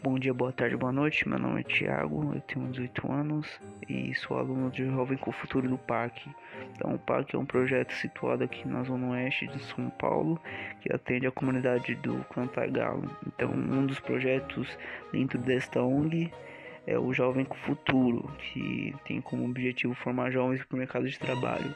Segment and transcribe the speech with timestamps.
[0.00, 1.28] Bom dia, boa tarde, boa noite.
[1.28, 5.32] Meu nome é Thiago, eu tenho 18 anos e sou aluno de Jovem com o
[5.32, 6.30] Futuro do PAC.
[6.72, 10.40] Então, o PAC é um projeto situado aqui na Zona Oeste de São Paulo
[10.80, 13.10] que atende a comunidade do Cantagalo.
[13.26, 14.68] Então, um dos projetos
[15.10, 16.30] dentro desta ONG
[16.88, 21.18] é o Jovem com Futuro, que tem como objetivo formar jovens para o mercado de
[21.18, 21.74] trabalho.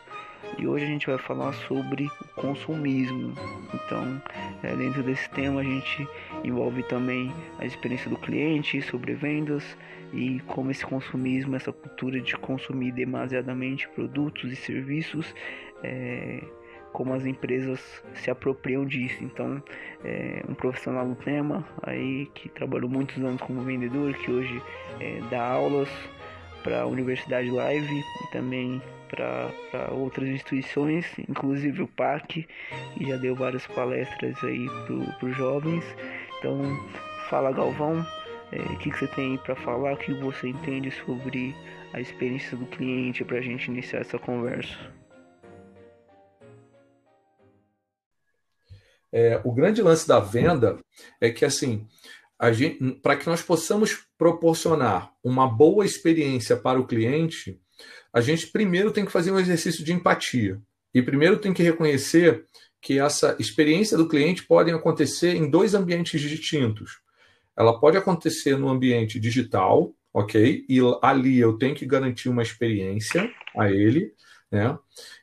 [0.59, 3.35] E hoje a gente vai falar sobre o consumismo.
[3.75, 4.23] Então,
[4.63, 6.09] é, dentro desse tema, a gente
[6.43, 9.77] envolve também a experiência do cliente sobre vendas
[10.15, 15.35] e como esse consumismo, essa cultura de consumir demasiadamente produtos e serviços,
[15.83, 16.43] é,
[16.93, 17.81] como as empresas
[18.15, 19.23] se apropriam disso.
[19.23, 19.63] Então,
[20.05, 24.63] é, um profissional do tema aí que trabalhou muitos anos como vendedor, que hoje
[25.01, 25.89] é, dá aulas
[26.63, 32.47] para a Universidade Live e também para outras instituições, inclusive o PAC,
[32.95, 34.67] que já deu várias palestras aí
[35.19, 35.85] para os jovens.
[36.39, 36.61] Então,
[37.29, 38.07] fala Galvão,
[38.53, 41.55] é, o que, que você tem para falar, o que você entende sobre
[41.93, 45.02] a experiência do cliente para a gente iniciar essa conversa.
[49.13, 50.79] É, o grande lance da venda
[51.21, 51.87] é que assim
[53.01, 57.61] para que nós possamos proporcionar uma boa experiência para o cliente,
[58.13, 60.61] a gente primeiro tem que fazer um exercício de empatia.
[60.93, 62.45] E primeiro tem que reconhecer
[62.81, 67.01] que essa experiência do cliente pode acontecer em dois ambientes distintos.
[67.57, 70.65] Ela pode acontecer no ambiente digital, ok?
[70.69, 74.13] E ali eu tenho que garantir uma experiência a ele,
[74.51, 74.77] né?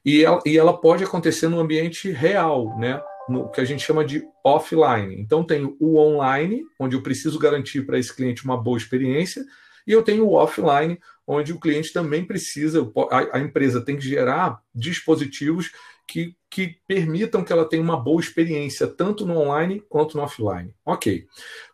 [0.05, 3.01] E ela, e ela pode acontecer no ambiente real, né?
[3.29, 5.19] No que a gente chama de offline.
[5.19, 9.43] Então, tenho o online, onde eu preciso garantir para esse cliente uma boa experiência,
[9.85, 12.91] e eu tenho o offline, onde o cliente também precisa,
[13.31, 15.71] a, empresa tem que gerar dispositivos
[16.07, 20.73] que, que permitam que ela tenha uma boa experiência, tanto no online quanto no offline.
[20.85, 21.25] Ok.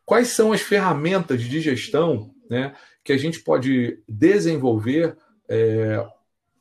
[0.05, 5.17] Quais são as ferramentas de gestão né, que a gente pode desenvolver
[5.49, 6.05] é,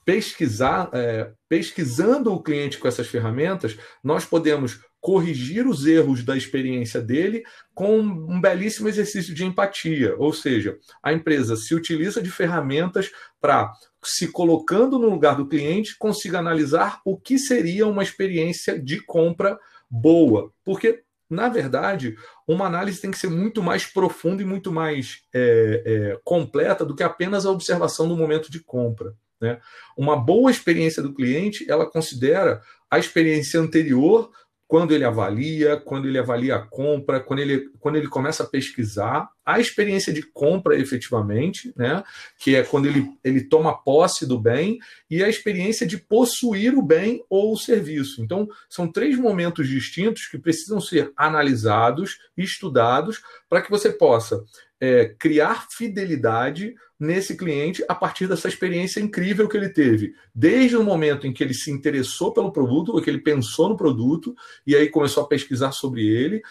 [0.05, 6.99] pesquisar, é, pesquisando o cliente com essas ferramentas, nós podemos corrigir os erros da experiência
[7.01, 7.43] dele
[7.75, 10.15] com um belíssimo exercício de empatia.
[10.17, 13.71] Ou seja, a empresa se utiliza de ferramentas para,
[14.03, 19.59] se colocando no lugar do cliente, consiga analisar o que seria uma experiência de compra
[19.91, 20.51] boa.
[20.65, 25.83] Porque na verdade, uma análise tem que ser muito mais profunda e muito mais é,
[25.85, 29.15] é, completa do que apenas a observação do momento de compra.
[29.45, 29.61] Né?
[29.97, 34.31] Uma boa experiência do cliente, ela considera a experiência anterior,
[34.67, 39.29] quando ele avalia, quando ele avalia a compra, quando ele, quando ele começa a pesquisar,
[39.45, 42.03] a experiência de compra efetivamente, né?
[42.39, 44.79] que é quando ele, ele toma posse do bem,
[45.11, 48.23] e a experiência de possuir o bem ou o serviço.
[48.23, 54.43] Então, são três momentos distintos que precisam ser analisados estudados para que você possa
[54.81, 60.85] é, criar fidelidade nesse cliente a partir dessa experiência incrível que ele teve, desde o
[60.85, 64.35] momento em que ele se interessou pelo produto, ou que ele pensou no produto
[64.67, 66.43] e aí começou a pesquisar sobre ele,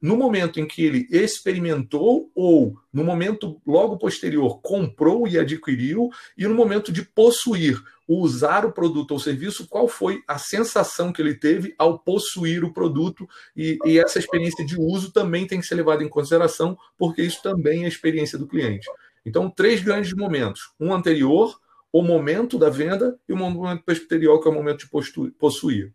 [0.00, 6.46] no momento em que ele experimentou ou no momento logo posterior comprou e adquiriu e
[6.46, 11.34] no momento de possuir, usar o produto ou serviço, qual foi a sensação que ele
[11.34, 15.76] teve ao possuir o produto e, e essa experiência de uso também tem que ser
[15.76, 18.86] levada em consideração porque isso também é experiência do cliente.
[19.24, 21.58] Então, três grandes momentos: um anterior,
[21.92, 25.94] o momento da venda e o momento posterior, que é o momento de possuir.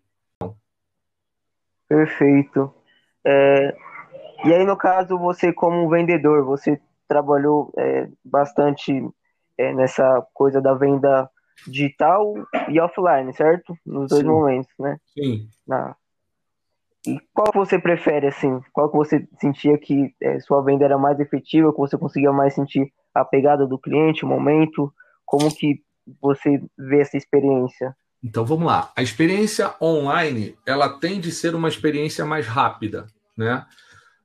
[1.88, 2.74] Perfeito.
[3.26, 3.76] É,
[4.46, 8.92] e aí, no caso, você, como vendedor, você trabalhou é, bastante
[9.58, 11.30] é, nessa coisa da venda
[11.66, 12.34] digital
[12.70, 13.76] e offline, certo?
[13.86, 14.28] Nos dois Sim.
[14.28, 14.98] momentos, né?
[15.08, 15.50] Sim.
[15.66, 15.96] Na...
[17.08, 18.60] E qual você prefere, assim?
[18.74, 22.54] Qual que você sentia que é, sua venda era mais efetiva, que você conseguia mais
[22.54, 24.94] sentir a pegada do cliente, o momento?
[25.26, 25.82] Como que
[26.22, 27.96] você vê essa experiência?
[28.24, 28.92] Então vamos lá.
[28.96, 33.08] A experiência online ela tende a ser uma experiência mais rápida,
[33.38, 33.66] né?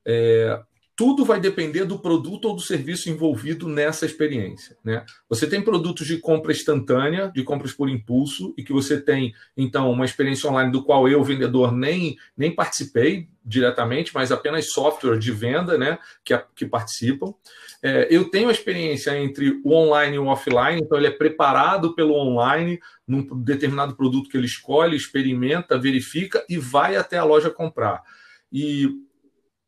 [0.04, 0.60] É,
[0.94, 4.76] tudo vai depender do produto ou do serviço envolvido nessa experiência.
[4.84, 5.04] Né?
[5.28, 9.90] Você tem produtos de compra instantânea, de compras por impulso, e que você tem, então,
[9.90, 15.32] uma experiência online do qual eu, vendedor, nem, nem participei diretamente, mas apenas software de
[15.32, 17.34] venda né, que, que participam.
[17.82, 21.94] É, eu tenho a experiência entre o online e o offline, então ele é preparado
[21.94, 22.78] pelo online
[23.08, 28.02] num determinado produto que ele escolhe, experimenta, verifica e vai até a loja comprar.
[28.52, 28.88] E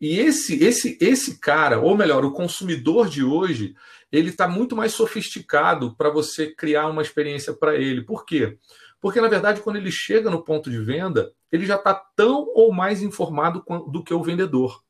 [0.01, 3.75] e esse, esse, esse cara, ou melhor, o consumidor de hoje,
[4.11, 8.03] ele está muito mais sofisticado para você criar uma experiência para ele.
[8.03, 8.59] Por quê?
[9.01, 12.73] Porque, na verdade, quando ele chega no ponto de venda, ele já está tão ou
[12.73, 14.83] mais informado do que o vendedor.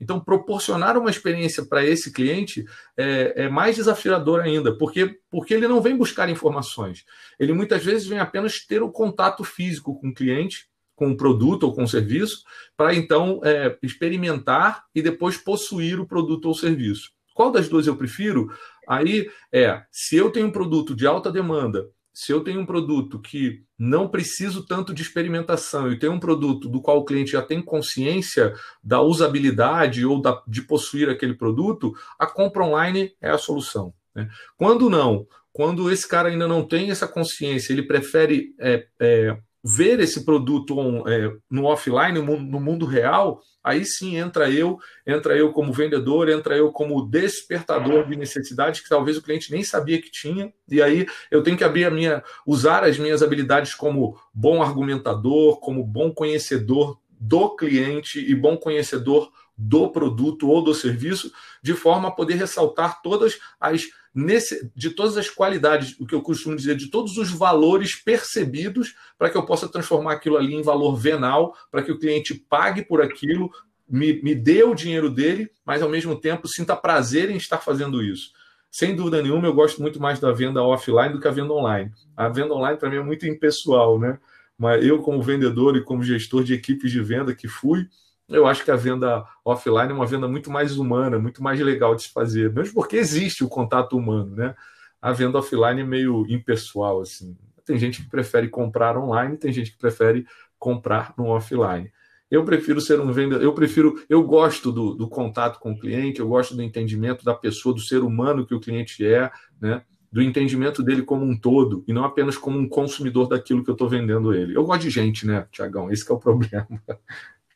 [0.00, 2.64] Então, proporcionar uma experiência para esse cliente
[2.96, 7.04] é, é, mais desafiador ainda, porque, porque ele não vem buscar informações.
[7.38, 10.68] Ele muitas vezes vem apenas ter o contato físico com o cliente,
[11.00, 12.42] com o produto ou com o serviço,
[12.76, 17.10] para então é, experimentar e depois possuir o produto ou serviço.
[17.34, 18.52] Qual das duas eu prefiro?
[18.86, 23.18] Aí é, se eu tenho um produto de alta demanda se eu tenho um produto
[23.18, 27.40] que não preciso tanto de experimentação e tenho um produto do qual o cliente já
[27.40, 33.38] tem consciência da usabilidade ou da, de possuir aquele produto, a compra online é a
[33.38, 33.94] solução.
[34.14, 34.28] Né?
[34.56, 40.00] Quando não, quando esse cara ainda não tem essa consciência, ele prefere é, é, ver
[40.00, 45.52] esse produto on, é, no offline, no, mundo real, aí sim entra eu, entra eu
[45.52, 50.10] como vendedor, entra eu como despertador de necessidades que talvez o cliente nem sabia que
[50.10, 54.62] tinha, e aí eu tenho que abrir a minha, usar as minhas habilidades como bom
[54.62, 61.30] argumentador, como bom conhecedor do cliente e bom conhecedor do produto ou do serviço,
[61.62, 66.22] de forma a poder ressaltar todas as nesse, de todas as qualidades, o que eu
[66.22, 70.62] costumo dizer, de todos os valores percebidos, para que eu possa transformar aquilo ali em
[70.62, 73.50] valor venal, para que o cliente pague por aquilo,
[73.88, 78.02] me, me dê o dinheiro dele, mas ao mesmo tempo sinta prazer em estar fazendo
[78.02, 78.32] isso.
[78.70, 81.90] Sem dúvida nenhuma, eu gosto muito mais da venda offline do que a venda online.
[82.16, 84.18] A venda online, para mim, é muito impessoal, né?
[84.56, 87.88] Mas eu, como vendedor e como gestor de equipes de venda que fui,
[88.30, 91.94] eu acho que a venda offline é uma venda muito mais humana, muito mais legal
[91.94, 94.54] de se fazer, mesmo porque existe o contato humano, né?
[95.02, 97.36] A venda offline é meio impessoal, assim.
[97.64, 100.26] Tem gente que prefere comprar online, tem gente que prefere
[100.58, 101.90] comprar no offline.
[102.30, 106.20] Eu prefiro ser um vendedor, eu prefiro, eu gosto do, do contato com o cliente,
[106.20, 109.30] eu gosto do entendimento da pessoa, do ser humano que o cliente é,
[109.60, 109.82] né?
[110.12, 113.74] do entendimento dele como um todo e não apenas como um consumidor daquilo que eu
[113.74, 114.56] estou vendendo ele.
[114.56, 115.90] Eu gosto de gente, né, Tiagão?
[115.90, 116.66] Esse é o problema.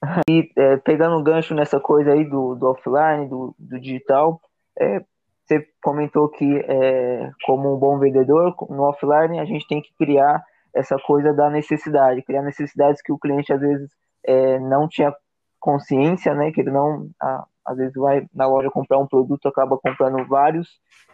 [0.28, 4.40] E é, pegando um gancho nessa coisa aí do, do offline, do, do digital,
[4.78, 5.02] é,
[5.44, 10.42] você comentou que é, como um bom vendedor no offline a gente tem que criar
[10.74, 13.90] essa coisa da necessidade, criar necessidades que o cliente às vezes
[14.26, 15.14] é, não tinha
[15.60, 16.50] consciência, né?
[16.50, 20.68] Que ele não, a, às vezes vai na loja comprar um produto, acaba comprando vários.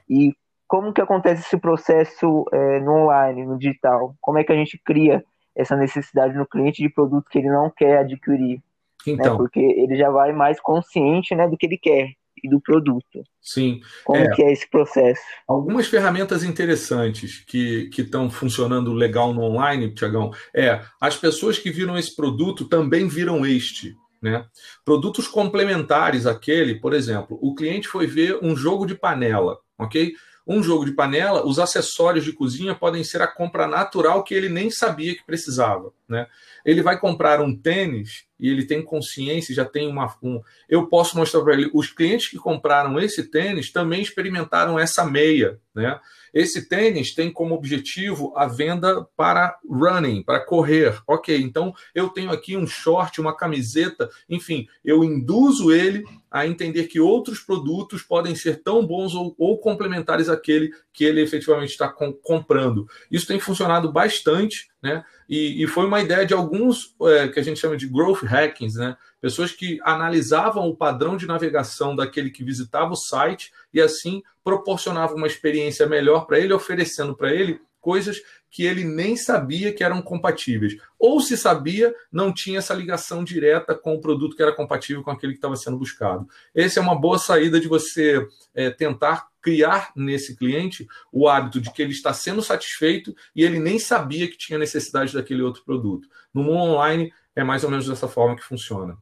[0.08, 0.34] E
[0.66, 4.14] como que acontece esse processo é, no online, no digital?
[4.20, 7.70] Como é que a gente cria essa necessidade no cliente de produto que ele não
[7.70, 8.62] quer adquirir?
[9.06, 9.14] Né?
[9.14, 9.38] Então, né?
[9.38, 12.11] Porque ele já vai mais consciente né, do que ele quer
[12.43, 13.23] e do produto.
[13.41, 13.81] Sim.
[14.05, 15.20] Como é, que é esse processo?
[15.47, 21.99] Algumas ferramentas interessantes que estão funcionando legal no online, Tiagão, é as pessoas que viram
[21.99, 23.94] esse produto também viram este.
[24.23, 24.44] Né?
[24.85, 30.12] Produtos complementares àquele, por exemplo, o cliente foi ver um jogo de panela, ok?
[30.47, 34.49] Um jogo de panela, os acessórios de cozinha podem ser a compra natural que ele
[34.49, 35.93] nem sabia que precisava.
[36.11, 36.27] Né?
[36.65, 40.12] Ele vai comprar um tênis e ele tem consciência, já tem uma.
[40.21, 41.71] Um, eu posso mostrar para ele.
[41.73, 45.61] Os clientes que compraram esse tênis também experimentaram essa meia.
[45.73, 46.01] Né?
[46.35, 51.01] Esse tênis tem como objetivo a venda para running, para correr.
[51.07, 56.85] Ok, então eu tenho aqui um short, uma camiseta, enfim, eu induzo ele a entender
[56.85, 61.89] que outros produtos podem ser tão bons ou, ou complementares àquele que ele efetivamente está
[61.89, 62.87] com, comprando.
[63.11, 65.05] Isso tem funcionado bastante, né?
[65.29, 68.77] E, e foi uma ideia de alguns é, que a gente chama de growth hackings,
[68.77, 68.97] né?
[69.21, 75.16] Pessoas que analisavam o padrão de navegação daquele que visitava o site e assim proporcionavam
[75.16, 80.02] uma experiência melhor para ele, oferecendo para ele coisas que ele nem sabia que eram
[80.02, 80.76] compatíveis.
[80.99, 85.11] Ou se sabia, não tinha essa ligação direta com o produto que era compatível com
[85.11, 86.28] aquele que estava sendo buscado.
[86.54, 91.73] Essa é uma boa saída de você é, tentar criar nesse cliente o hábito de
[91.73, 96.09] que ele está sendo satisfeito e ele nem sabia que tinha necessidade daquele outro produto.
[96.32, 98.97] No mundo online, é mais ou menos dessa forma que funciona.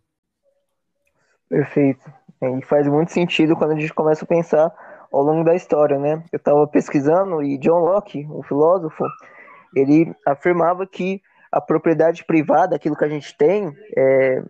[1.49, 2.12] Perfeito.
[2.42, 4.73] E faz muito sentido quando a gente começa a pensar
[5.11, 6.23] ao longo da história, né?
[6.30, 9.04] Eu estava pesquisando e John Locke, o filósofo,
[9.75, 14.42] ele afirmava que a propriedade privada, aquilo que a gente tem, é,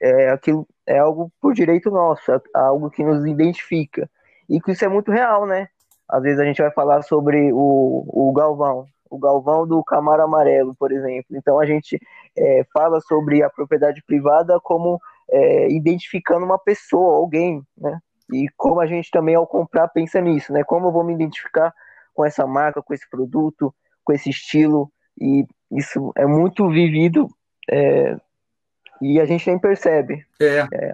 [0.00, 4.10] é, aquilo, é algo por direito nosso, é algo que nos identifica.
[4.50, 5.68] E que isso é muito real, né?
[6.08, 10.74] Às vezes a gente vai falar sobre o, o Galvão, o Galvão do Camaro Amarelo,
[10.74, 11.36] por exemplo.
[11.36, 12.00] Então a gente
[12.36, 18.00] é, fala sobre a propriedade privada como é, identificando uma pessoa, alguém, né?
[18.32, 20.64] E como a gente também ao comprar pensa nisso, né?
[20.64, 21.72] Como eu vou me identificar
[22.12, 23.72] com essa marca, com esse produto,
[24.04, 24.90] com esse estilo
[25.20, 27.28] e isso é muito vivido
[27.70, 28.16] é,
[29.00, 30.24] e a gente nem percebe.
[30.38, 30.92] É, é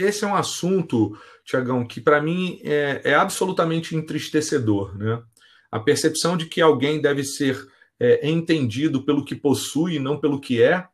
[0.00, 5.22] esse é um assunto, Tiagão, que para mim é, é, absolutamente entristecedor, né?
[5.70, 7.58] A percepção de que alguém deve ser
[7.98, 10.86] é, entendido pelo que possui, não pelo que é,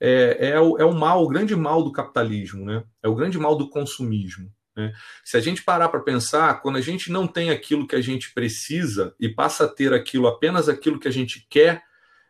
[0.00, 2.82] é, é, o, é o mal, o grande mal do capitalismo, né?
[3.02, 4.50] É o grande mal do consumismo.
[4.76, 4.92] Né?
[5.24, 8.32] Se a gente parar para pensar, quando a gente não tem aquilo que a gente
[8.32, 11.82] precisa e passa a ter aquilo apenas aquilo que a gente quer,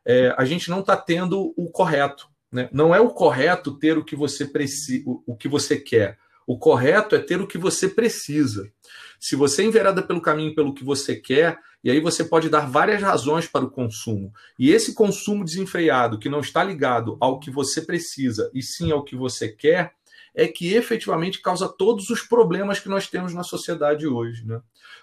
[0.04, 2.28] é, a gente não está tendo o correto.
[2.54, 2.68] Né?
[2.72, 6.16] Não é o correto ter o que você precisa, o que você quer.
[6.46, 8.70] O correto é ter o que você precisa.
[9.18, 13.02] Se você enverada pelo caminho pelo que você quer, e aí você pode dar várias
[13.02, 14.32] razões para o consumo.
[14.56, 19.02] E esse consumo desenfreado, que não está ligado ao que você precisa e sim ao
[19.02, 19.92] que você quer,
[20.32, 24.46] é que efetivamente causa todos os problemas que nós temos na sociedade hoje.
[24.46, 24.60] Né?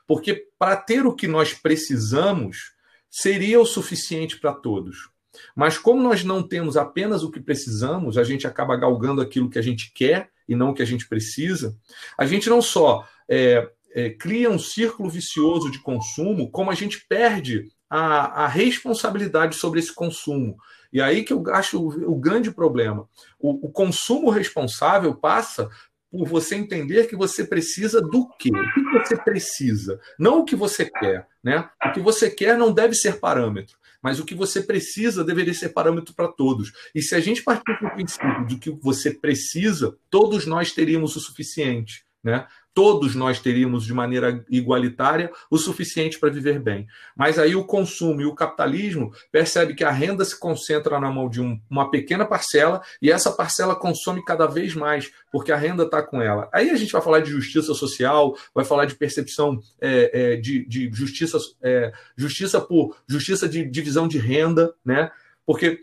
[0.07, 2.73] Porque para ter o que nós precisamos,
[3.09, 5.10] seria o suficiente para todos.
[5.55, 9.59] Mas como nós não temos apenas o que precisamos, a gente acaba galgando aquilo que
[9.59, 11.77] a gente quer e não o que a gente precisa,
[12.17, 17.05] a gente não só é, é, cria um círculo vicioso de consumo, como a gente
[17.07, 20.57] perde a, a, responsabilidade sobre esse consumo.
[20.91, 23.07] E aí que eu acho o, o grande problema.
[23.39, 25.69] O, o, consumo responsável passa
[26.09, 28.49] por você entender que você precisa do quê?
[28.49, 29.99] O que você precisa?
[30.19, 31.27] Não o que você quer.
[31.41, 31.69] Né?
[31.85, 35.69] O que você quer não deve ser parâmetro mas o que você precisa deveria ser
[35.69, 36.71] parâmetro para todos.
[36.93, 41.19] E se a gente partir do princípio de que você precisa, todos nós teríamos o
[41.19, 42.03] suficiente.
[42.23, 42.47] Né?
[42.73, 46.87] Todos nós teríamos de maneira igualitária o suficiente para viver bem.
[47.15, 51.29] Mas aí o consumo e o capitalismo percebe que a renda se concentra na mão
[51.29, 55.83] de um, uma pequena parcela e essa parcela consome cada vez mais, porque a renda
[55.83, 56.49] está com ela.
[56.53, 60.65] Aí a gente vai falar de justiça social, vai falar de percepção é, é, de,
[60.65, 65.11] de, justiça, é, justiça por justiça de divisão de renda, né?
[65.45, 65.79] Porque,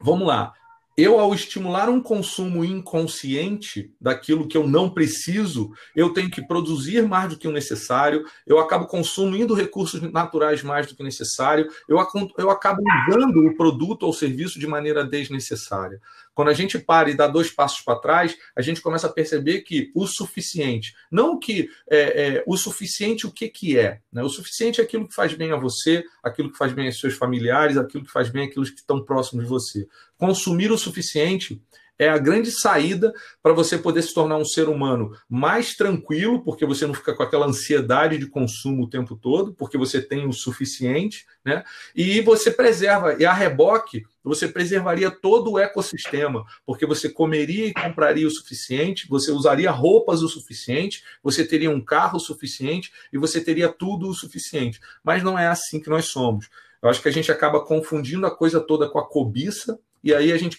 [0.00, 0.52] vamos lá,
[0.98, 7.06] eu, ao estimular um consumo inconsciente daquilo que eu não preciso, eu tenho que produzir
[7.06, 12.04] mais do que o necessário, eu acabo consumindo recursos naturais mais do que necessário, eu,
[12.36, 16.00] eu acabo usando o produto ou serviço de maneira desnecessária.
[16.38, 19.62] Quando a gente para e dá dois passos para trás, a gente começa a perceber
[19.62, 24.22] que o suficiente, não que é, é, o suficiente o que, que é, né?
[24.22, 27.14] o suficiente é aquilo que faz bem a você, aquilo que faz bem aos seus
[27.14, 29.88] familiares, aquilo que faz bem àqueles que estão próximos de você.
[30.16, 31.60] Consumir o suficiente
[31.98, 33.12] é a grande saída
[33.42, 37.22] para você poder se tornar um ser humano mais tranquilo, porque você não fica com
[37.22, 41.64] aquela ansiedade de consumo o tempo todo, porque você tem o suficiente, né?
[41.94, 47.74] E você preserva, e a reboque, você preservaria todo o ecossistema, porque você comeria e
[47.74, 53.18] compraria o suficiente, você usaria roupas o suficiente, você teria um carro o suficiente e
[53.18, 54.80] você teria tudo o suficiente.
[55.02, 56.48] Mas não é assim que nós somos.
[56.82, 60.32] Eu acho que a gente acaba confundindo a coisa toda com a cobiça e aí
[60.32, 60.58] a gente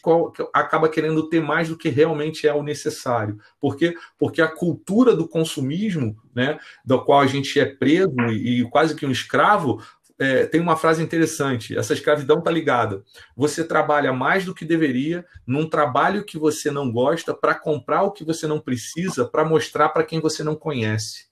[0.54, 3.40] acaba querendo ter mais do que realmente é o necessário.
[3.60, 3.96] Por quê?
[4.18, 9.06] Porque a cultura do consumismo, né, do qual a gente é preso e, quase que
[9.06, 9.82] um escravo,
[10.20, 11.78] é, tem uma frase interessante.
[11.78, 13.04] Essa escravidão está ligada.
[13.36, 18.12] Você trabalha mais do que deveria num trabalho que você não gosta para comprar o
[18.12, 21.30] que você não precisa para mostrar para quem você não conhece.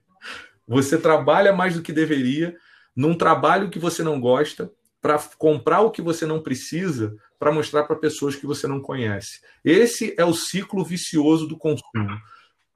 [0.65, 2.55] você trabalha mais do que deveria
[2.95, 4.71] num trabalho que você não gosta
[5.05, 9.39] para comprar o que você não precisa para mostrar para pessoas que você não conhece.
[9.63, 12.19] Esse é o ciclo vicioso do consumo.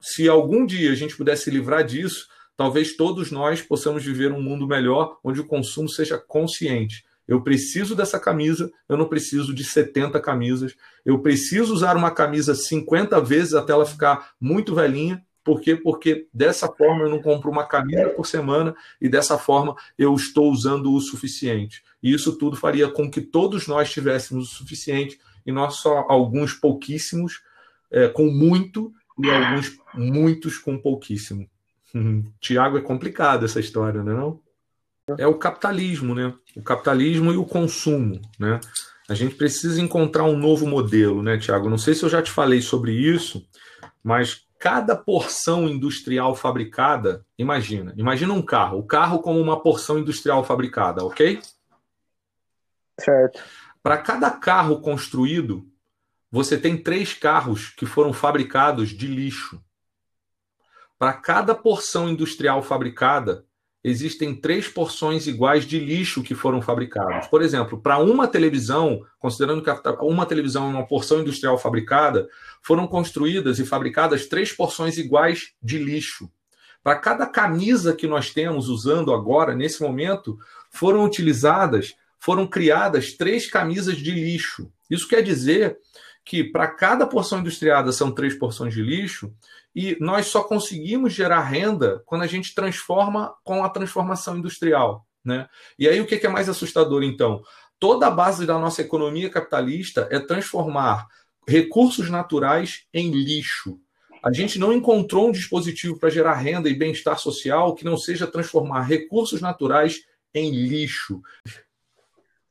[0.00, 4.40] Se algum dia a gente pudesse se livrar disso, talvez todos nós possamos viver um
[4.40, 7.04] mundo melhor onde o consumo seja consciente.
[7.26, 10.76] Eu preciso dessa camisa, eu não preciso de 70 camisas.
[11.04, 15.74] Eu preciso usar uma camisa 50 vezes até ela ficar muito velhinha por quê?
[15.74, 20.50] Porque dessa forma eu não compro uma camisa por semana e dessa forma eu estou
[20.50, 21.82] usando o suficiente.
[22.02, 26.54] E isso tudo faria com que todos nós tivéssemos o suficiente e nós só alguns
[26.54, 27.42] pouquíssimos
[27.90, 31.48] é, com muito e alguns muitos com pouquíssimo.
[32.40, 34.40] Tiago, é complicado essa história, não é não?
[35.18, 36.32] É o capitalismo, né?
[36.56, 38.60] O capitalismo e o consumo, né?
[39.08, 41.68] A gente precisa encontrar um novo modelo, né, Tiago?
[41.68, 43.44] Não sei se eu já te falei sobre isso,
[44.04, 50.44] mas cada porção industrial fabricada, imagina, imagina um carro, o carro como uma porção industrial
[50.44, 51.40] fabricada, ok?
[53.00, 53.40] Certo.
[53.82, 55.66] Para cada carro construído,
[56.30, 59.60] você tem três carros que foram fabricados de lixo.
[60.98, 63.44] Para cada porção industrial fabricada,
[63.82, 67.26] existem três porções iguais de lixo que foram fabricados.
[67.26, 69.70] Por exemplo, para uma televisão, considerando que
[70.02, 72.28] uma televisão é uma porção industrial fabricada,
[72.62, 76.30] foram construídas e fabricadas três porções iguais de lixo.
[76.82, 80.38] Para cada camisa que nós temos usando agora, nesse momento,
[80.70, 84.70] foram utilizadas, foram criadas três camisas de lixo.
[84.88, 85.78] Isso quer dizer
[86.24, 89.34] que para cada porção industriada são três porções de lixo,
[89.74, 95.06] e nós só conseguimos gerar renda quando a gente transforma com a transformação industrial.
[95.24, 95.48] Né?
[95.78, 97.42] E aí o que é mais assustador, então?
[97.80, 101.08] toda a base da nossa economia capitalista é transformar
[101.48, 103.80] recursos naturais em lixo.
[104.22, 108.26] A gente não encontrou um dispositivo para gerar renda e bem-estar social que não seja
[108.26, 110.00] transformar recursos naturais
[110.34, 111.22] em lixo.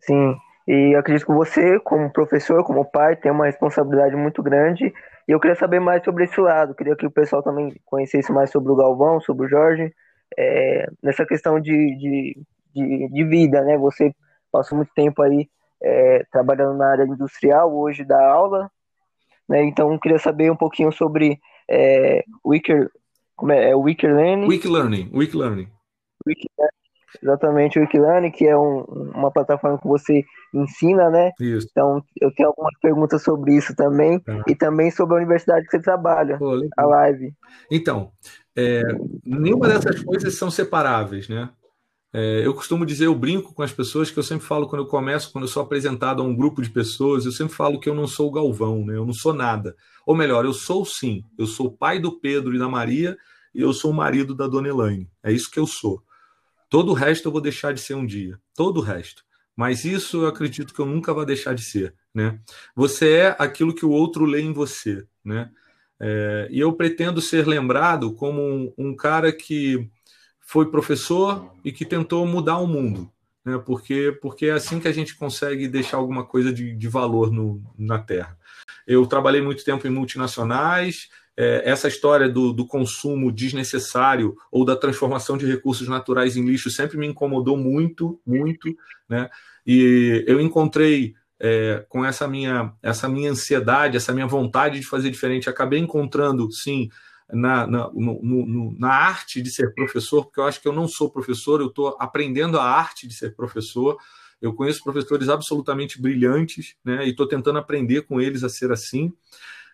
[0.09, 0.35] Sim,
[0.67, 4.91] e acredito que você, como professor, como pai, tem uma responsabilidade muito grande.
[5.27, 6.73] E eu queria saber mais sobre esse lado.
[6.73, 9.93] Queria que o pessoal também conhecesse mais sobre o Galvão, sobre o Jorge,
[10.35, 12.37] é, nessa questão de, de,
[12.73, 13.77] de, de, vida, né?
[13.77, 14.11] Você
[14.51, 15.47] passou muito tempo aí
[15.79, 18.71] é, trabalhando na área industrial, hoje dá aula,
[19.47, 19.63] né?
[19.63, 21.39] Então, queria saber um pouquinho sobre
[21.69, 22.89] é, Wicker,
[23.35, 24.47] como é, é Wicker Learning.
[24.47, 25.67] Wiki Learning, Wiki Learning.
[26.25, 26.78] Learning
[27.21, 28.81] Exatamente, o Wikilane, que é um,
[29.15, 30.23] uma plataforma que você
[30.53, 31.31] ensina, né?
[31.39, 31.67] Isso.
[31.71, 34.43] Então, eu tenho algumas perguntas sobre isso também, tá.
[34.47, 37.33] e também sobre a universidade que você trabalha, Pô, a live.
[37.71, 38.11] Então,
[38.55, 38.81] é,
[39.25, 41.49] nenhuma dessas coisas são separáveis, né?
[42.11, 44.87] É, eu costumo dizer, eu brinco com as pessoas que eu sempre falo quando eu
[44.87, 47.93] começo, quando eu sou apresentado a um grupo de pessoas, eu sempre falo que eu
[47.93, 48.95] não sou o Galvão, né?
[48.95, 49.75] Eu não sou nada.
[50.05, 51.23] Ou melhor, eu sou sim.
[51.37, 53.15] Eu sou o pai do Pedro e da Maria
[53.53, 55.07] e eu sou o marido da Dona Elaine.
[55.23, 56.01] É isso que eu sou.
[56.69, 58.39] Todo o resto eu vou deixar de ser um dia.
[58.55, 59.23] Todo o resto.
[59.55, 61.93] Mas isso eu acredito que eu nunca vou deixar de ser.
[62.13, 62.39] Né?
[62.75, 65.05] Você é aquilo que o outro lê em você.
[65.25, 65.49] Né?
[65.99, 69.89] É, e eu pretendo ser lembrado como um, um, cara que
[70.39, 73.11] foi professor e que tentou mudar o mundo.
[73.43, 73.57] Né?
[73.65, 77.61] Porque, porque é assim que a gente consegue deixar alguma coisa de, de valor no,
[77.77, 78.37] na Terra.
[78.87, 81.09] Eu trabalhei muito tempo em multinacionais,
[81.63, 86.97] essa história do, do, consumo desnecessário ou da transformação de recursos naturais em lixo sempre
[86.97, 88.75] me incomodou muito, muito,
[89.07, 89.29] né?
[89.65, 95.09] E eu encontrei é, com essa minha, essa minha ansiedade, essa minha vontade de fazer
[95.09, 96.89] diferente, acabei encontrando, sim,
[97.31, 100.87] na, na, no, no, na arte de ser professor, porque eu acho que eu não
[100.87, 103.97] sou professor, eu estou aprendendo a arte de ser professor.
[104.41, 107.05] Eu conheço professores absolutamente brilhantes, né?
[107.05, 109.13] E estou tentando aprender com eles a ser assim.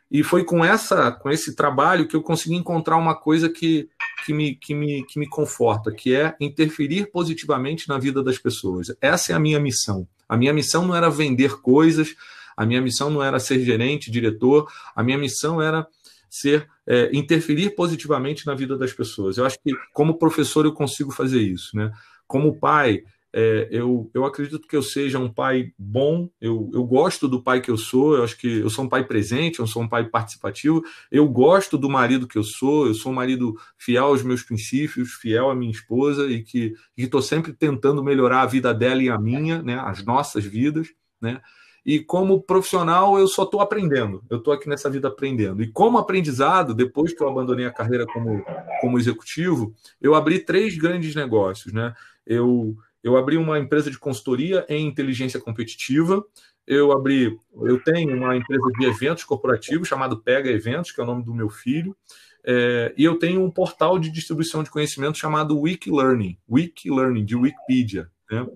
[0.09, 3.89] E foi com essa, com esse trabalho que eu consegui encontrar uma coisa que,
[4.25, 8.95] que, me, que, me, que me conforta, que é interferir positivamente na vida das pessoas.
[9.01, 10.07] Essa é a minha missão.
[10.29, 12.15] A minha missão não era vender coisas,
[12.55, 15.87] a minha missão não era ser gerente, diretor, a minha missão era
[16.29, 19.37] ser é, interferir positivamente na vida das pessoas.
[19.37, 21.91] Eu acho que como professor eu consigo fazer isso, né?
[22.27, 23.03] Como pai,
[23.37, 27.59] é, eu, eu acredito que eu seja um pai bom, eu, eu gosto do pai
[27.59, 30.05] que eu sou, eu acho que eu sou um pai presente, eu sou um pai
[30.05, 34.41] participativo, eu gosto do marido que eu sou, eu sou um marido fiel aos meus
[34.41, 39.09] princípios, fiel à minha esposa e que estou sempre tentando melhorar a vida dela e
[39.09, 40.87] a minha, né, as nossas vidas,
[41.19, 41.41] né?
[41.85, 44.23] E como profissional, eu só estou aprendendo.
[44.27, 45.61] Eu estou aqui nessa vida aprendendo.
[45.61, 48.43] E como aprendizado, depois que eu abandonei a carreira como,
[48.81, 49.71] como executivo,
[50.01, 51.71] eu abri três grandes negócios.
[51.71, 51.93] Né?
[52.25, 56.25] Eu, eu abri uma empresa de consultoria em inteligência competitiva.
[56.65, 61.05] Eu abri, eu tenho uma empresa de eventos corporativos chamado Pega Eventos, que é o
[61.05, 61.95] nome do meu filho.
[62.43, 67.23] É, e eu tenho um portal de distribuição de conhecimento chamado Wiki Learning, Wiki Learning
[67.23, 68.09] de Wikipedia.
[68.31, 68.47] Né?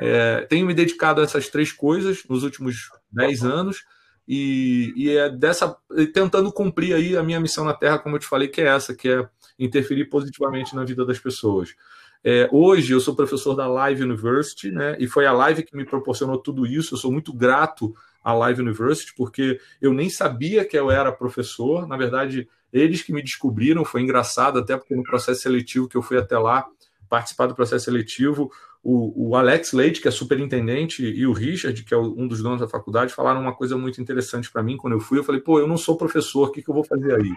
[0.00, 3.84] É, tenho me dedicado a essas três coisas nos últimos dez anos
[4.28, 5.76] e, e, é dessa
[6.14, 8.94] tentando cumprir aí a minha missão na Terra, como eu te falei, que é essa,
[8.94, 11.74] que é interferir positivamente na vida das pessoas.
[12.28, 14.96] É, hoje eu sou professor da Live University, né?
[14.98, 16.94] E foi a Live que me proporcionou tudo isso.
[16.94, 21.86] Eu sou muito grato à Live University, porque eu nem sabia que eu era professor.
[21.86, 23.84] Na verdade, eles que me descobriram.
[23.84, 26.66] Foi engraçado, até porque no processo seletivo que eu fui até lá
[27.08, 28.50] participar do processo seletivo,
[28.82, 32.58] o, o Alex Leite, que é superintendente, e o Richard, que é um dos donos
[32.58, 35.20] da faculdade, falaram uma coisa muito interessante para mim quando eu fui.
[35.20, 37.30] Eu falei, pô, eu não sou professor, o que, que eu vou fazer aí?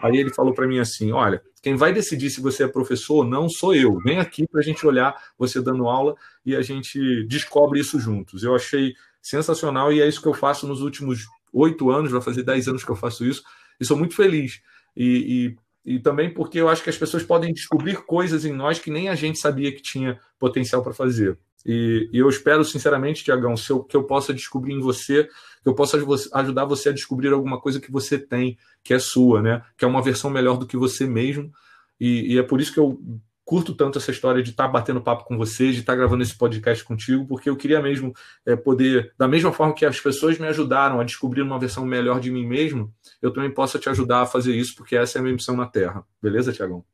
[0.00, 3.24] Aí ele falou para mim assim: olha, quem vai decidir se você é professor ou
[3.24, 3.98] não sou eu.
[3.98, 8.42] Vem aqui para a gente olhar você dando aula e a gente descobre isso juntos.
[8.42, 12.42] Eu achei sensacional e é isso que eu faço nos últimos oito anos, vai fazer
[12.42, 13.42] dez anos que eu faço isso,
[13.80, 14.60] e sou muito feliz.
[14.96, 18.78] E, e, e, também porque eu acho que as pessoas podem descobrir coisas em nós
[18.78, 21.38] que nem a gente sabia que tinha potencial para fazer.
[21.66, 23.54] E, e, eu espero, sinceramente, Tiagão,
[23.88, 25.98] que eu possa descobrir em você, que eu possa
[26.34, 29.62] ajudar você a descobrir alguma coisa que você tem, que é sua, né?
[29.76, 31.50] Que é uma versão melhor do que você mesmo.
[31.98, 33.00] E, e é por isso que eu
[33.44, 36.22] curto tanto essa história de estar tá batendo papo com você, de estar tá gravando
[36.22, 38.12] esse podcast contigo, porque eu queria mesmo
[38.44, 42.20] é, poder, da mesma forma que as pessoas me ajudaram a descobrir uma versão melhor
[42.20, 45.22] de mim mesmo, eu também possa te ajudar a fazer isso, porque essa é a
[45.22, 46.04] minha missão na Terra.
[46.20, 46.84] Beleza, Tiagão?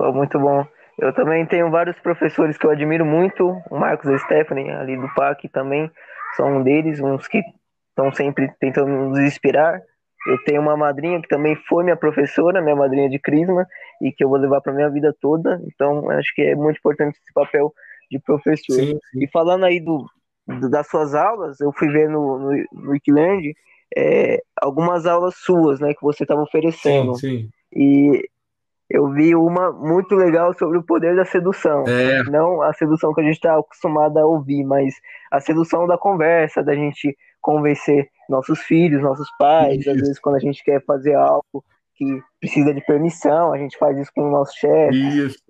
[0.00, 0.66] Muito bom.
[0.98, 5.08] Eu também tenho vários professores que eu admiro muito, o Marcos e Stephanie, ali do
[5.14, 5.90] PAC também,
[6.36, 7.40] são um deles, uns que
[7.90, 9.80] estão sempre tentando nos inspirar.
[10.26, 13.64] Eu tenho uma madrinha que também foi minha professora, minha madrinha de Crisma,
[14.02, 15.60] e que eu vou levar para minha vida toda.
[15.66, 17.72] Então, acho que é muito importante esse papel
[18.10, 18.74] de professor.
[18.74, 19.22] Sim, sim.
[19.22, 20.04] E falando aí do,
[20.68, 23.54] das suas aulas, eu fui ver no, no, no Wikiland
[23.96, 27.14] é, algumas aulas suas, né, que você estava oferecendo.
[27.14, 27.50] Sim, sim.
[27.72, 28.28] E
[28.90, 31.84] eu vi uma muito legal sobre o poder da sedução.
[31.86, 32.22] É.
[32.24, 34.94] Não a sedução que a gente está acostumado a ouvir, mas
[35.30, 39.90] a sedução da conversa, da gente convencer nossos filhos, nossos pais, isso.
[39.90, 43.98] às vezes quando a gente quer fazer algo que precisa de permissão, a gente faz
[43.98, 44.96] isso com o nosso chefe,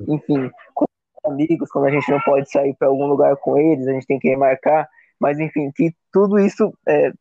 [0.09, 0.87] enfim, com
[1.27, 4.19] amigos, quando a gente não pode sair para algum lugar com eles, a gente tem
[4.19, 4.89] que remarcar,
[5.21, 7.13] mas enfim, que tudo isso é,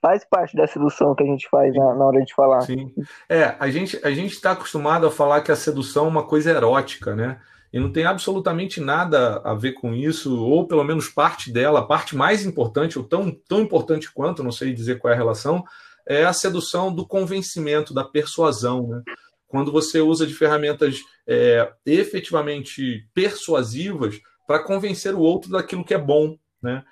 [0.00, 2.62] faz parte da sedução que a gente faz na, na, hora de falar.
[2.62, 2.92] Sim.
[3.28, 6.50] É, a gente a gente está acostumado a falar que a sedução é uma coisa
[6.50, 7.40] erótica, né?
[7.72, 11.86] E não tem absolutamente nada a ver com isso, ou pelo menos parte dela, a
[11.86, 15.64] parte mais importante, ou tão, tão importante quanto, não sei dizer qual é a relação,
[16.04, 18.88] é a sedução do convencimento, da persuasão.
[18.88, 19.02] Né?
[19.46, 25.98] Quando você usa de ferramentas é, efetivamente persuasivas para convencer o outro daquilo que é
[25.98, 26.36] bom.
[26.60, 26.82] Né?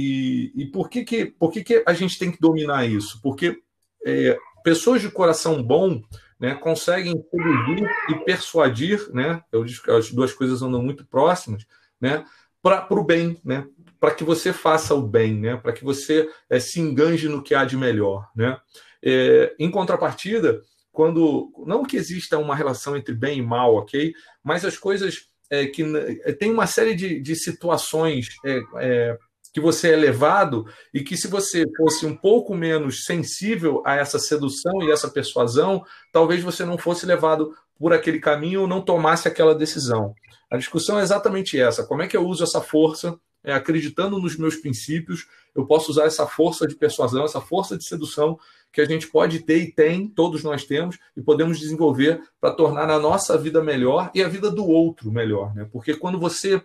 [0.00, 3.20] E, e por, que, que, por que, que a gente tem que dominar isso?
[3.20, 3.60] Porque
[4.06, 6.00] é, pessoas de coração bom
[6.38, 9.64] né, conseguem seduzir e persuadir, né, eu
[9.96, 11.66] as duas coisas andam muito próximas,
[12.00, 12.24] né,
[12.62, 13.66] para o bem, né,
[13.98, 17.52] para que você faça o bem, né, para que você é, se enganje no que
[17.52, 18.28] há de melhor.
[18.36, 18.56] Né.
[19.02, 24.12] É, em contrapartida, quando não que exista uma relação entre bem e mal, ok,
[24.44, 25.82] mas as coisas é, que
[26.24, 29.18] é, tem uma série de, de situações é, é,
[29.58, 34.18] que você é levado e que se você fosse um pouco menos sensível a essa
[34.18, 39.26] sedução e essa persuasão, talvez você não fosse levado por aquele caminho ou não tomasse
[39.26, 40.14] aquela decisão.
[40.48, 43.18] A discussão é exatamente essa: como é que eu uso essa força?
[43.44, 47.84] É, acreditando nos meus princípios, eu posso usar essa força de persuasão, essa força de
[47.84, 48.36] sedução
[48.72, 52.90] que a gente pode ter e tem, todos nós temos, e podemos desenvolver para tornar
[52.90, 55.54] a nossa vida melhor e a vida do outro melhor.
[55.54, 55.66] Né?
[55.70, 56.60] Porque quando você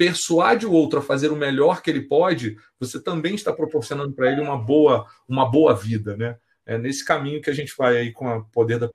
[0.00, 4.32] persuade o outro a fazer o melhor que ele pode, você também está proporcionando para
[4.32, 6.38] ele uma boa, uma boa vida, né?
[6.64, 8.88] É nesse caminho que a gente vai aí com o poder da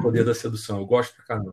[0.00, 0.78] poder da sedução.
[0.78, 1.52] Eu gosto pra caramba.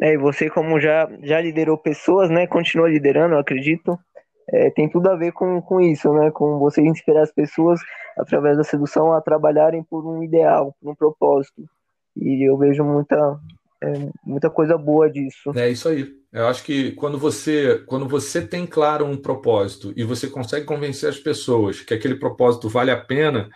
[0.00, 2.48] É, e você como já já liderou pessoas, né?
[2.48, 3.96] Continua liderando, eu acredito.
[4.48, 6.32] É, tem tudo a ver com, com isso, né?
[6.32, 7.78] Com você inspirar as pessoas
[8.18, 11.62] através da sedução a trabalharem por um ideal, por um propósito.
[12.16, 13.38] E eu vejo muita
[13.84, 13.92] é,
[14.24, 15.52] muita coisa boa disso.
[15.54, 16.23] É isso aí.
[16.34, 21.08] Eu acho que quando você, quando você tem claro um propósito e você consegue convencer
[21.08, 23.48] as pessoas que aquele propósito vale a pena,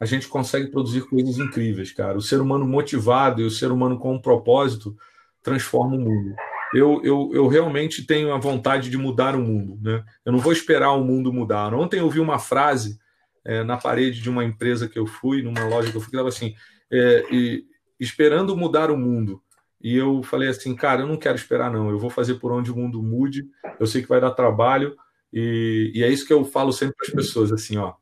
[0.00, 2.16] a gente consegue produzir coisas incríveis, cara.
[2.16, 4.96] O ser humano motivado e o ser humano com um propósito
[5.42, 6.34] transforma o mundo.
[6.74, 10.02] Eu, eu, eu realmente tenho a vontade de mudar o mundo, né?
[10.24, 11.74] Eu não vou esperar o mundo mudar.
[11.74, 12.98] Ontem eu vi uma frase
[13.44, 16.16] é, na parede de uma empresa que eu fui, numa loja que eu fui, que
[16.16, 16.54] estava assim,
[16.90, 17.64] é, e,
[18.00, 19.42] esperando mudar o mundo.
[19.82, 21.90] E eu falei assim, cara, eu não quero esperar, não.
[21.90, 23.48] Eu vou fazer por onde o mundo mude.
[23.80, 24.96] Eu sei que vai dar trabalho.
[25.32, 27.94] E, e é isso que eu falo sempre para as pessoas, assim, ó.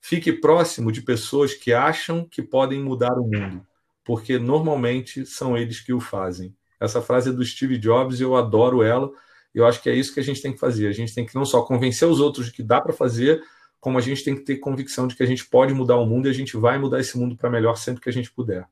[0.00, 3.66] Fique próximo de pessoas que acham que podem mudar o mundo,
[4.04, 6.54] porque normalmente são eles que o fazem.
[6.78, 9.10] Essa frase é do Steve Jobs e eu adoro ela.
[9.54, 10.88] E eu acho que é isso que a gente tem que fazer.
[10.88, 13.42] A gente tem que não só convencer os outros de que dá para fazer,
[13.80, 16.28] como a gente tem que ter convicção de que a gente pode mudar o mundo
[16.28, 18.68] e a gente vai mudar esse mundo para melhor sempre que a gente puder.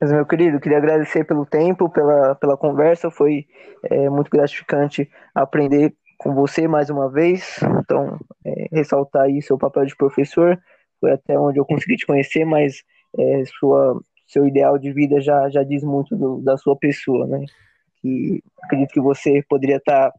[0.00, 3.10] Mas, meu querido, queria agradecer pelo tempo, pela, pela conversa.
[3.10, 3.46] Foi
[3.84, 7.58] é, muito gratificante aprender com você mais uma vez.
[7.80, 10.58] Então, é, ressaltar aí seu papel de professor.
[11.00, 12.82] Foi até onde eu consegui te conhecer, mas
[13.18, 17.44] é, sua, seu ideal de vida já, já diz muito do, da sua pessoa, né?
[18.00, 20.12] Que acredito que você poderia estar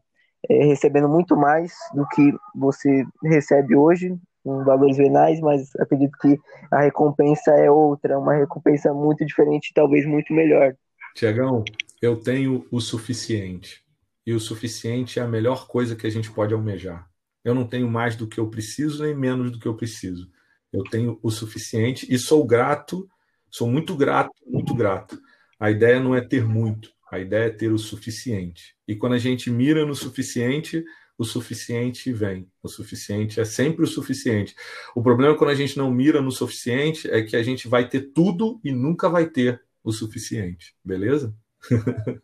[0.48, 6.38] é, recebendo muito mais do que você recebe hoje com valores venais, mas acredito que
[6.70, 10.74] a recompensa é outra, uma recompensa muito diferente, talvez muito melhor.
[11.14, 11.64] Tiagão,
[12.00, 13.82] eu tenho o suficiente.
[14.26, 17.08] E o suficiente é a melhor coisa que a gente pode almejar.
[17.44, 20.30] Eu não tenho mais do que eu preciso, nem menos do que eu preciso.
[20.72, 23.08] Eu tenho o suficiente e sou grato,
[23.50, 25.18] sou muito grato, muito grato.
[25.58, 28.76] A ideia não é ter muito, a ideia é ter o suficiente.
[28.86, 30.84] E quando a gente mira no suficiente,
[31.20, 32.48] o suficiente vem.
[32.62, 34.56] O suficiente é sempre o suficiente.
[34.94, 37.86] O problema é quando a gente não mira no suficiente é que a gente vai
[37.86, 40.74] ter tudo e nunca vai ter o suficiente.
[40.82, 41.34] Beleza?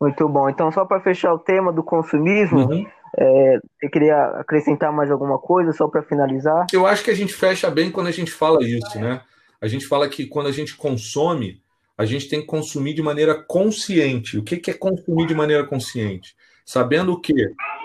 [0.00, 0.48] Muito bom.
[0.48, 2.86] Então, só para fechar o tema do consumismo, uhum.
[3.18, 6.66] é, eu queria acrescentar mais alguma coisa, só para finalizar?
[6.72, 9.20] Eu acho que a gente fecha bem quando a gente fala isso, né?
[9.60, 11.60] A gente fala que quando a gente consome,
[11.98, 14.38] a gente tem que consumir de maneira consciente.
[14.38, 16.36] O que é consumir de maneira consciente?
[16.64, 17.34] Sabendo que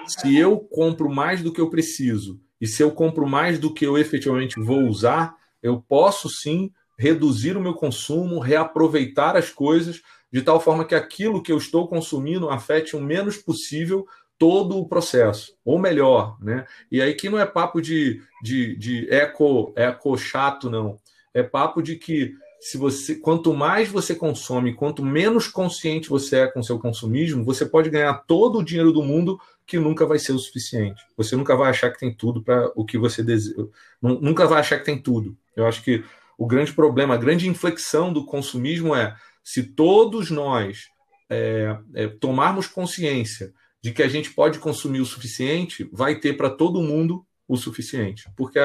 [0.07, 3.85] se eu compro mais do que eu preciso e se eu compro mais do que
[3.85, 10.41] eu efetivamente vou usar, eu posso sim reduzir o meu consumo, reaproveitar as coisas de
[10.41, 14.05] tal forma que aquilo que eu estou consumindo afete o menos possível
[14.37, 16.65] todo o processo, ou melhor, né?
[16.89, 20.97] E aí que não é papo de, de, de eco, eco chato, não.
[21.33, 26.47] É papo de que se você, quanto mais você consome, quanto menos consciente você é
[26.47, 30.33] com seu consumismo, você pode ganhar todo o dinheiro do mundo que nunca vai ser
[30.33, 31.01] o suficiente.
[31.15, 33.65] Você nunca vai achar que tem tudo para o que você deseja.
[34.01, 35.37] Nunca vai achar que tem tudo.
[35.55, 36.03] Eu acho que
[36.37, 40.87] o grande problema, a grande inflexão do consumismo é se todos nós
[41.29, 46.49] é, é, tomarmos consciência de que a gente pode consumir o suficiente, vai ter para
[46.49, 48.29] todo mundo o suficiente.
[48.35, 48.59] Porque,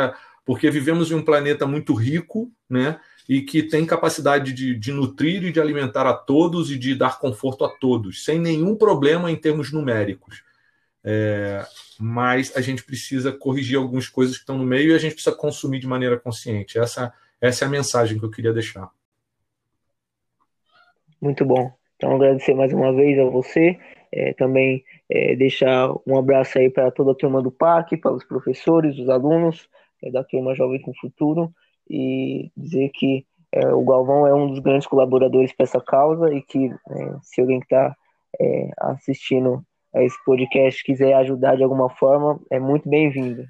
[0.45, 2.99] porque vivemos em um planeta muito rico, né?
[3.29, 7.19] E que tem capacidade de, de nutrir e de alimentar a todos e de dar
[7.19, 10.43] conforto a todos, sem nenhum problema em termos numéricos.
[11.03, 11.65] É,
[11.99, 15.35] mas a gente precisa corrigir algumas coisas que estão no meio e a gente precisa
[15.35, 16.79] consumir de maneira consciente.
[16.79, 18.91] Essa, essa é a mensagem que eu queria deixar.
[21.21, 21.73] Muito bom.
[21.97, 23.79] Então, agradecer mais uma vez a você.
[24.13, 28.25] É, também é, deixar um abraço aí para toda a turma do PAC, para os
[28.25, 29.69] professores, os alunos
[30.03, 31.53] é, da turma Jovem com Futuro
[31.89, 36.43] e dizer que é, o Galvão é um dos grandes colaboradores para essa causa e
[36.43, 37.95] que é, se alguém que está
[38.41, 43.45] é, assistindo a esse podcast quiser ajudar de alguma forma, é muito bem-vindo.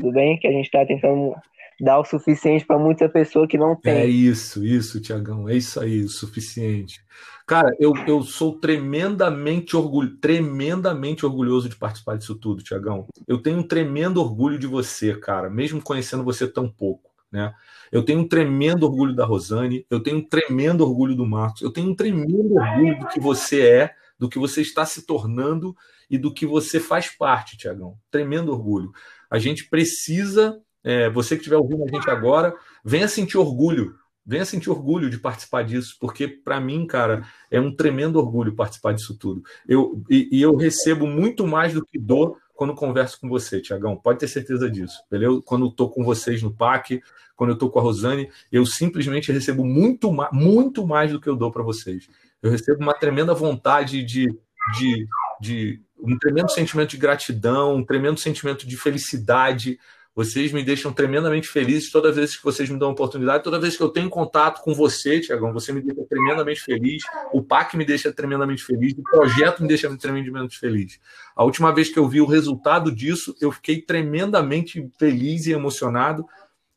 [0.00, 0.38] Tudo bem?
[0.38, 1.34] Que a gente está tentando
[1.80, 3.92] dar o suficiente para muita pessoa que não tem.
[3.92, 7.00] É isso, isso, Tiagão, é isso aí, o suficiente.
[7.46, 13.06] Cara, eu, eu sou tremendamente orgulho, tremendamente orgulhoso de participar disso tudo, Tiagão.
[13.26, 17.10] Eu tenho um tremendo orgulho de você, cara, mesmo conhecendo você tão pouco.
[17.34, 17.52] Né?
[17.90, 21.70] Eu tenho um tremendo orgulho da Rosane, eu tenho um tremendo orgulho do Marcos, eu
[21.72, 25.74] tenho um tremendo orgulho do que você é, do que você está se tornando
[26.08, 27.98] e do que você faz parte, Tiagão.
[28.08, 28.92] Tremendo orgulho.
[29.28, 34.44] A gente precisa, é, você que estiver ouvindo a gente agora, venha sentir orgulho, venha
[34.44, 39.18] sentir orgulho de participar disso, porque para mim, cara, é um tremendo orgulho participar disso
[39.18, 39.42] tudo.
[39.66, 43.96] Eu, e, e eu recebo muito mais do que dou quando converso com você, Tiagão.
[43.96, 45.02] Pode ter certeza disso.
[45.10, 45.42] Beleza?
[45.44, 47.02] Quando estou com vocês no PAC,
[47.36, 51.36] quando eu estou com a Rosane, eu simplesmente recebo muito, muito mais do que eu
[51.36, 52.08] dou para vocês.
[52.40, 54.28] Eu recebo uma tremenda vontade de,
[54.78, 55.06] de,
[55.40, 55.82] de.
[55.98, 59.78] um tremendo sentimento de gratidão, um tremendo sentimento de felicidade
[60.14, 63.82] vocês me deixam tremendamente felizes toda vez que vocês me dão oportunidade, toda vez que
[63.82, 68.12] eu tenho contato com você, Tiagão, você me deixa tremendamente feliz, o PAC me deixa
[68.12, 71.00] tremendamente feliz, o projeto me deixa tremendamente feliz.
[71.34, 76.24] A última vez que eu vi o resultado disso, eu fiquei tremendamente feliz e emocionado,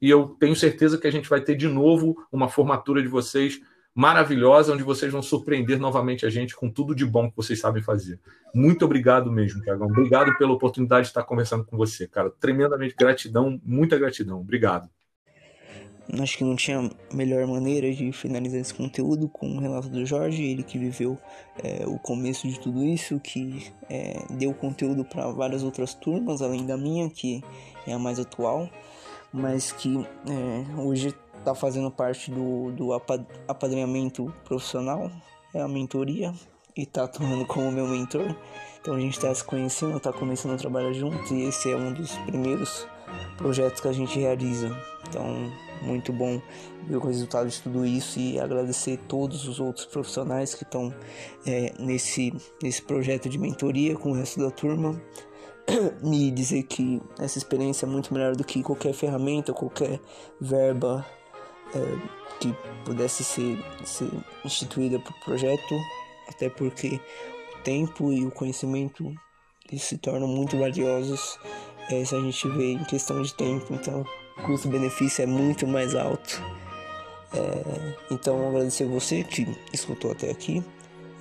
[0.02, 3.60] e eu tenho certeza que a gente vai ter de novo uma formatura de vocês
[3.98, 7.82] maravilhosa, onde vocês vão surpreender novamente a gente com tudo de bom que vocês sabem
[7.82, 8.20] fazer.
[8.54, 9.88] Muito obrigado mesmo, Tiagão.
[9.88, 12.30] Obrigado pela oportunidade de estar conversando com você, cara.
[12.30, 14.40] Tremendamente gratidão, muita gratidão.
[14.40, 14.88] Obrigado.
[16.22, 20.44] Acho que não tinha melhor maneira de finalizar esse conteúdo com o relato do Jorge,
[20.44, 21.18] ele que viveu
[21.64, 26.68] é, o começo de tudo isso, que é, deu conteúdo para várias outras turmas, além
[26.68, 27.44] da minha, que
[27.88, 28.70] é a mais atual,
[29.34, 31.16] mas que é, hoje
[31.48, 32.94] está fazendo parte do, do
[33.48, 35.10] apadrinhamento profissional,
[35.54, 36.34] é a mentoria,
[36.76, 38.36] e está atuando como meu mentor.
[38.82, 41.94] Então a gente está se conhecendo, está começando a trabalhar junto e esse é um
[41.94, 42.86] dos primeiros
[43.38, 44.70] projetos que a gente realiza.
[45.08, 45.26] Então,
[45.84, 46.42] muito bom
[46.86, 50.94] ver o resultado de tudo isso e agradecer todos os outros profissionais que estão
[51.46, 55.02] é, nesse, nesse projeto de mentoria com o resto da turma.
[56.04, 60.00] Me dizer que essa experiência é muito melhor do que qualquer ferramenta, qualquer
[60.40, 61.06] verba
[61.76, 62.54] é, que
[62.86, 64.10] pudesse ser, ser
[64.46, 65.76] instituída para o projeto,
[66.28, 67.00] até porque
[67.56, 69.14] o tempo e o conhecimento
[69.78, 71.38] se tornam muito valiosos
[71.90, 74.06] é, se a gente vê em questão de tempo, então
[74.38, 76.42] o custo-benefício é muito mais alto.
[77.34, 80.64] É, então agradecer você que escutou até aqui,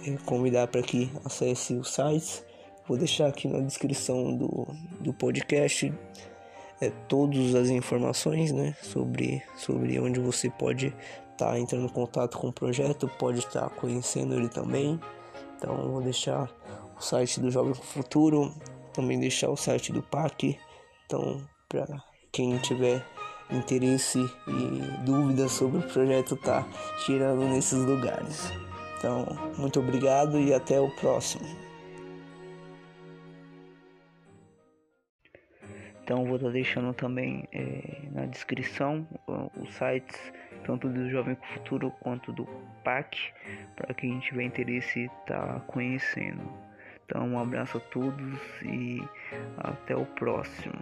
[0.07, 2.45] é, convidar para que acesse os sites,
[2.87, 4.67] vou deixar aqui na descrição do,
[5.01, 5.93] do podcast
[6.81, 10.95] é, todas as informações né, sobre, sobre onde você pode
[11.33, 15.01] estar tá entrando em contato com o projeto, pode estar tá conhecendo ele também.
[15.57, 16.51] Então vou deixar
[16.97, 18.53] o site do Jovem Futuro,
[18.93, 20.59] também deixar o site do PAC.
[21.07, 23.05] Então, para quem tiver
[23.51, 26.67] interesse e dúvidas sobre o projeto, tá
[27.05, 28.51] tirando nesses lugares.
[28.99, 31.66] Então, muito obrigado e até o próximo.
[36.07, 39.05] Então vou estar deixando também é, na descrição
[39.61, 40.33] os sites
[40.65, 42.47] tanto do Jovem Futuro quanto do
[42.85, 43.19] PAC
[43.75, 46.49] para quem tiver interesse estar tá conhecendo.
[47.05, 49.03] Então um abraço a todos e
[49.59, 50.79] até o próximo.